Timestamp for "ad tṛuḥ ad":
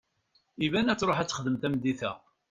0.91-1.27